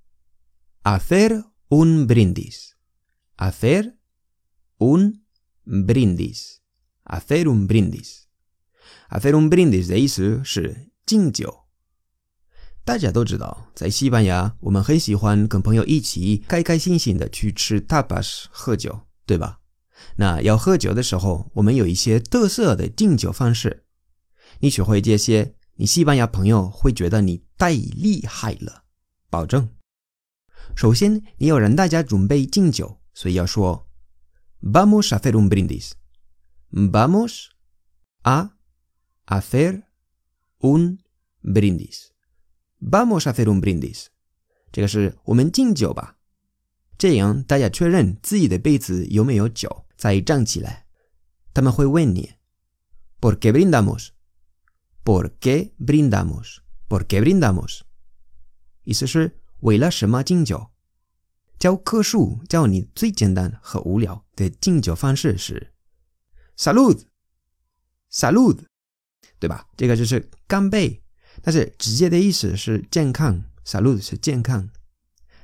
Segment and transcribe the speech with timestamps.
[0.82, 2.72] hacer un brindis.
[3.36, 3.94] Hacer
[4.78, 5.20] un
[5.64, 6.58] brindis.
[7.04, 8.22] Hacer un brindis.
[9.10, 11.64] Hacer un brindis 的意思是敬酒。
[12.84, 19.60] 大家都知道，在西班牙，我们很喜欢跟朋友一起开开心心的去吃 tapas 喝酒，对吧？
[20.16, 23.84] 那要喝酒的时候，我们有一些特色的敬酒方式。
[24.60, 28.84] 你学会这些，你西班牙朋友会觉得你太厉害了，
[29.30, 29.70] 保证。
[30.76, 33.88] 首先，你要让大家准备敬酒，所以要说
[34.60, 35.92] “Vamos a hacer un brindis”。
[36.70, 37.46] Vamos
[38.22, 38.50] a
[39.25, 39.83] hacer
[40.59, 40.99] un
[41.41, 42.11] brindis.
[42.79, 44.07] Vamos a hacer un brindis.
[44.71, 46.17] 这个是我们敬酒吧，
[46.97, 50.85] 这样大家确认自己的杯子有没有酒，再站起来。
[51.53, 54.09] 他们会问你：“¿Por qué brindamos?
[55.03, 56.59] ¿Por qué brindamos?
[56.87, 57.81] ¿Por qué brindamos？”
[58.83, 60.69] 意思是为了什么敬酒？
[61.57, 65.73] 教科书教你最简单和无聊的敬酒方式是
[66.55, 68.65] “salud”，“salud”，
[69.44, 69.66] 对吧？
[69.76, 71.02] 这个就是干杯，
[71.42, 74.70] 但是直接的意思是健康，“salud” 是健康。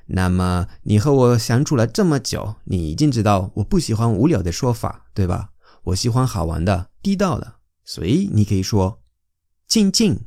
[0.06, 5.51] 那么你和我相处了这么久，你已经知道我不喜欢无聊的说法，对吧？
[5.83, 9.03] 我喜欢好玩的、地道的，所以你可以说
[9.69, 10.21] “静静，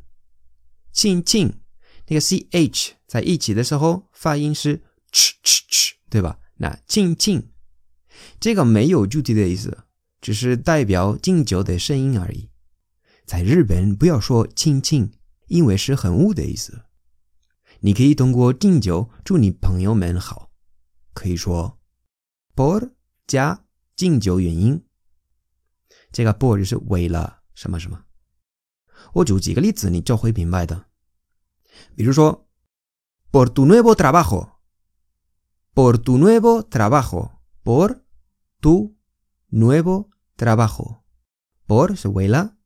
[0.91, 1.61] 静静”，
[2.09, 6.37] 那个 “ch” 在一起的时候发音是 “ch ch ch”，对吧？
[6.57, 7.49] 那“静静”
[8.39, 9.79] 这个没有具体的意思，
[10.21, 12.51] 只是代表敬酒的声音而已。
[13.25, 15.11] 在日本不要说“亲亲”，
[15.47, 16.85] 因为是很污的意思。
[17.79, 20.51] 你可以通过敬酒祝你朋友们好，
[21.13, 21.79] 可以说
[22.55, 22.91] “por”
[23.25, 24.85] 加敬酒原因。
[26.11, 28.05] 这个 “por” 就是为了什么什么。
[29.13, 30.85] 我举几个例子，你就会明白的。
[31.95, 32.47] 比如说
[33.31, 38.01] ，“por tu nuevo trabajo”，“por tu nuevo trabajo”，“por
[38.61, 38.95] tu
[39.49, 42.57] nuevo trabajo”，“por” 是为了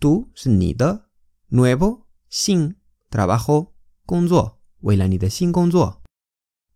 [0.00, 1.04] ，“tu” 是你的，“
[1.50, 2.74] nuevo” 新，“
[3.10, 3.74] trabajo”
[4.04, 4.56] 工作。
[4.80, 6.02] 为了你的新工作。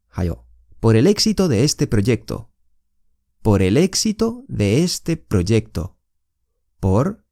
[0.09, 0.47] 还有，
[0.81, 7.25] por el éxito de este proyecto，por el éxito de este proyecto，por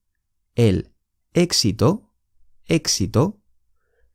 [0.54, 0.92] el
[1.32, 2.12] éxito
[2.68, 3.40] éxito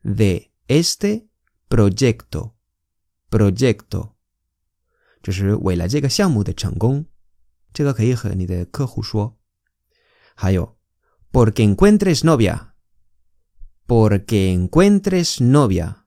[0.03, 1.28] de este
[1.68, 4.13] proyecto，proyecto，
[5.22, 7.07] 就是为了这个项目的成功。
[7.74, 9.40] 这个可以和你的客户说。
[10.35, 10.76] 还有
[11.31, 16.03] ，porque encuentres novia，porque encuentres novia。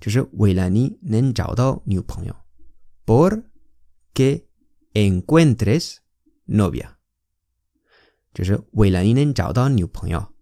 [0.00, 2.34] 就是为了你能找到女朋友，
[3.06, 3.44] por
[4.12, 4.46] que
[4.94, 5.98] encuentres
[6.48, 6.96] novia，
[8.34, 10.32] 就是为了你能找到女朋友。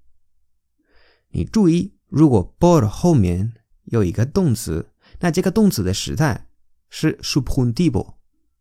[1.28, 3.52] 你注意，如果 por 后面
[3.84, 6.48] 有一个动词，那这个动词的时态
[6.88, 8.14] 是 subjuntivo。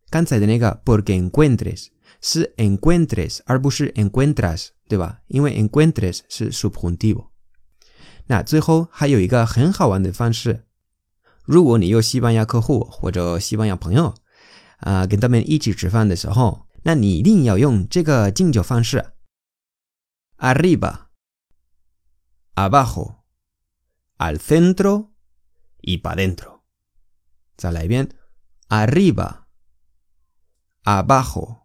[0.10, 1.88] 刚才的那个 por que encuentres
[2.27, 5.21] 是 encuentres 而不是 encuentras，对吧？
[5.27, 7.29] 因为 encuentres 是 subjuntivo。
[8.29, 10.65] 那最后还有一个很好玩的方式。
[11.45, 14.15] 如果你有西班牙客户或者西班牙朋友，
[14.79, 19.13] 啊，跟他们一起吃饭的时候，那你一定要用这个敬酒方式
[20.39, 21.09] ：arriba、
[22.55, 23.17] abajo、
[24.17, 25.11] al centro
[25.83, 26.61] y para dentro。
[27.59, 28.09] 再来一遍
[28.71, 29.45] ：arriba、
[30.85, 31.64] abajo、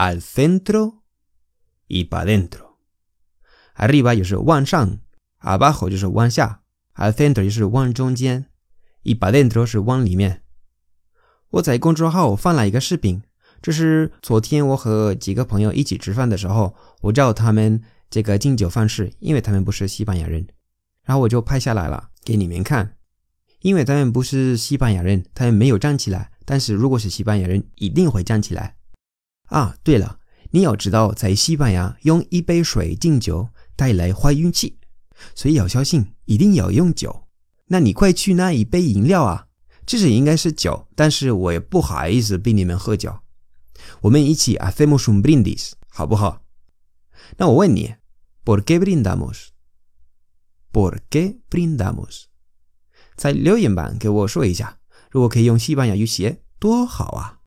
[0.00, 1.02] al centro
[1.86, 2.78] y para dentro。
[3.76, 4.98] arriba 就是往上
[5.42, 6.62] ，abajo 就是往下。
[6.94, 8.46] al centro 就是往中间
[9.02, 10.42] ，y para dentro 是往里面。
[11.50, 13.22] 我在公众号放了一个视频，
[13.60, 20.46] 这是昨天我和几个朋友一起吃饭的时候，我教他们这个敬酒方式，因为他们不是西班牙人，
[21.04, 22.96] 然后我就拍下来了给你们看。
[23.60, 28.76] 因为他们不是西班牙人，他们没有站起来，但是如果是西班牙人，一定会站起来。
[29.50, 30.18] 啊，对了，
[30.50, 34.78] 你要知道，在西班牙用一杯水敬酒带来坏运气。
[35.34, 37.24] 所以要小心，一定要用酒。
[37.66, 39.46] 那你快去拿一杯饮料啊！
[39.84, 43.20] 这是应该是酒，但是我也不好意思逼你们喝酒。
[44.02, 46.44] 我们一起 hacemos un brindis，好不好？
[47.36, 47.96] 那我问你
[48.44, 52.24] ，¿por qué brindamos？¿por qué brindamos？
[53.16, 54.78] 在留言板给我说一下，
[55.10, 57.39] 如果可以用西班牙语写，多好啊！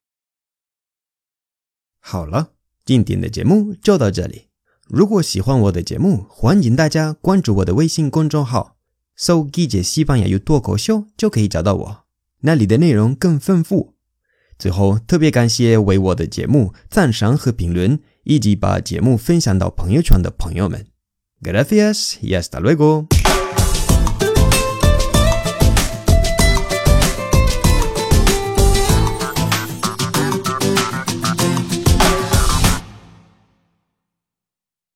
[2.06, 2.50] 好了，
[2.86, 4.50] 今天的节目就到这里。
[4.90, 8.76] 如果喜欢我的节目，欢迎大家关注我的微信公众号，
[9.16, 12.04] 搜“季节西班牙语脱口秀”就可以找到我，
[12.42, 13.94] 那里的内容更丰富。
[14.60, 20.86] 最后，特别感谢为我的节目赞赏和评论，以及把节目分享到朋友圈的朋友们。
[21.42, 23.23] Gracias y hasta luego。